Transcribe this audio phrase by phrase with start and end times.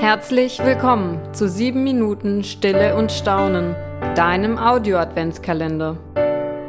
[0.00, 3.74] Herzlich willkommen zu 7 Minuten Stille und Staunen,
[4.14, 5.96] deinem Audio-Adventskalender.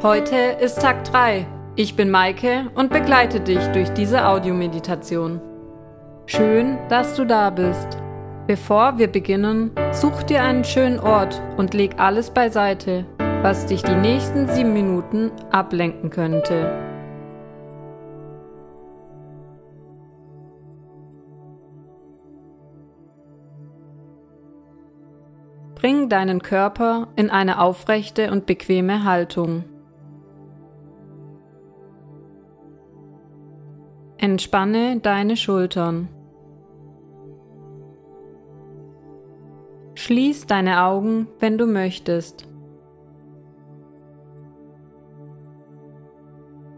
[0.02, 1.46] Heute ist Tag 3.
[1.76, 5.40] Ich bin Maike und begleite dich durch diese Audiomeditation.
[6.26, 7.98] Schön, dass du da bist.
[8.48, 13.06] Bevor wir beginnen, such dir einen schönen Ort und leg alles beiseite,
[13.42, 16.89] was dich die nächsten 7 Minuten ablenken könnte.
[26.10, 29.64] Deinen Körper in eine aufrechte und bequeme Haltung.
[34.18, 36.08] Entspanne deine Schultern.
[39.94, 42.46] Schließ deine Augen, wenn du möchtest.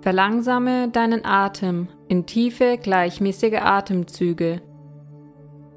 [0.03, 4.61] Verlangsame deinen Atem in tiefe, gleichmäßige Atemzüge.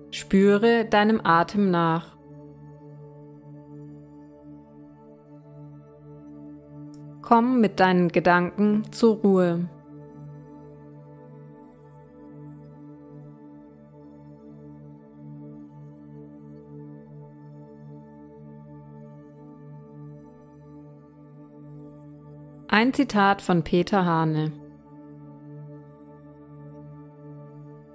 [0.09, 2.14] Spüre deinem Atem nach.
[7.27, 9.67] Komm mit deinen Gedanken zur Ruhe.
[22.67, 24.51] Ein Zitat von Peter Hane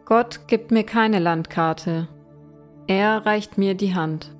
[0.06, 2.08] Gott gibt mir keine Landkarte,
[2.88, 4.34] er reicht mir die Hand.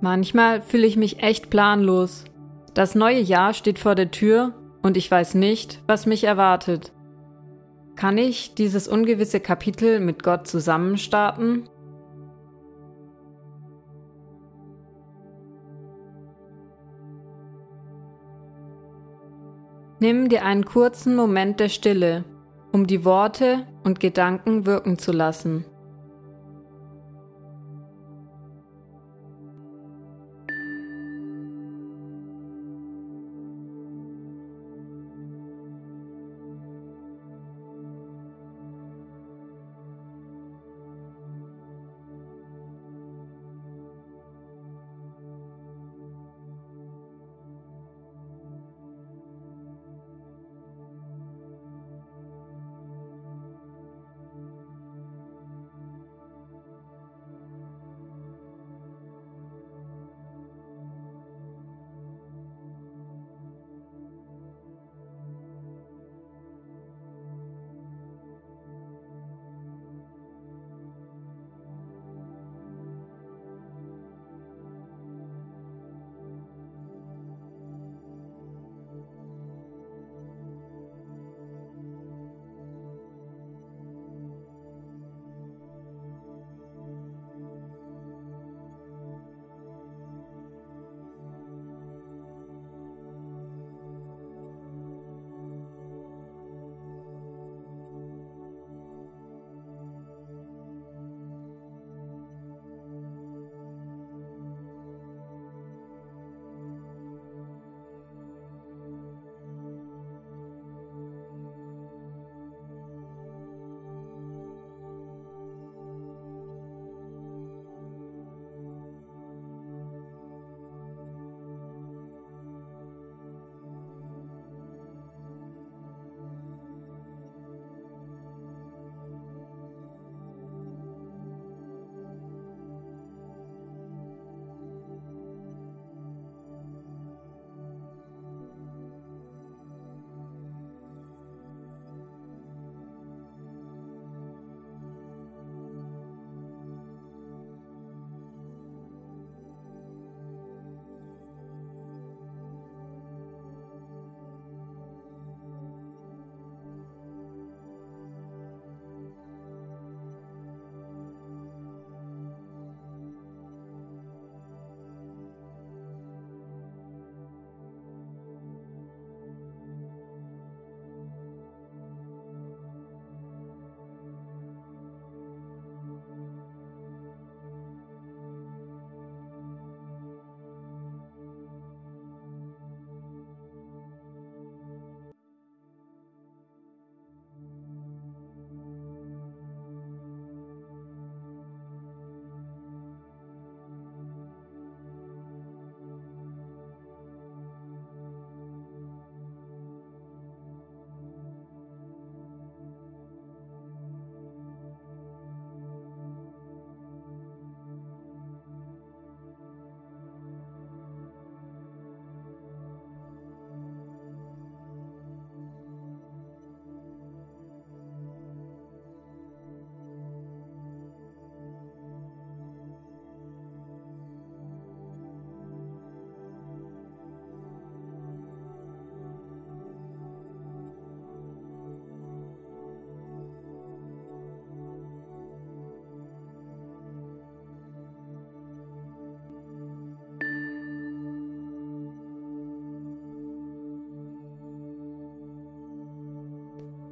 [0.00, 2.24] Manchmal fühle ich mich echt planlos.
[2.74, 6.92] Das neue Jahr steht vor der Tür und ich weiß nicht, was mich erwartet.
[7.96, 11.68] Kann ich dieses ungewisse Kapitel mit Gott zusammen starten?
[19.98, 22.24] Nimm dir einen kurzen Moment der Stille,
[22.70, 25.64] um die Worte und Gedanken wirken zu lassen.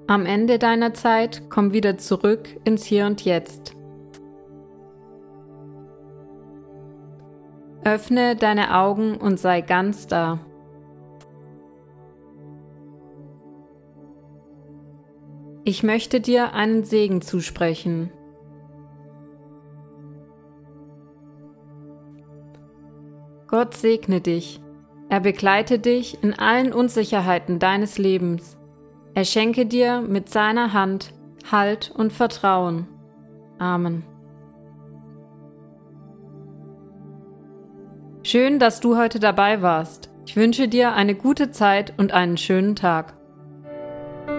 [0.08, 3.74] Am Ende deiner Zeit komm wieder zurück ins Hier und Jetzt.
[7.82, 10.38] Öffne deine Augen und sei ganz da.
[15.64, 18.12] Ich möchte dir einen Segen zusprechen.
[23.48, 24.60] Gott segne dich.
[25.08, 28.55] Er begleite dich in allen Unsicherheiten deines Lebens.
[29.16, 31.14] Er schenke dir mit seiner Hand
[31.50, 32.86] Halt und Vertrauen.
[33.58, 34.04] Amen.
[38.22, 40.10] Schön, dass du heute dabei warst.
[40.26, 43.14] Ich wünsche dir eine gute Zeit und einen schönen Tag.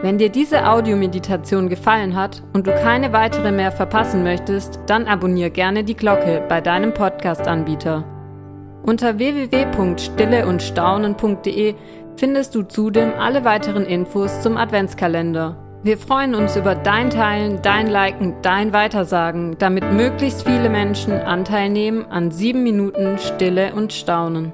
[0.03, 5.49] Wenn dir diese Audiomeditation gefallen hat und du keine weitere mehr verpassen möchtest, dann abonniere
[5.49, 8.05] gerne die Glocke bei deinem Podcast-Anbieter.
[8.83, 11.73] Unter www.stilleundstaunen.de
[12.17, 15.55] findest du zudem alle weiteren Infos zum Adventskalender.
[15.83, 21.69] Wir freuen uns über dein Teilen, dein Liken, dein Weitersagen, damit möglichst viele Menschen Anteil
[21.69, 24.51] nehmen an sieben Minuten Stille und Staunen.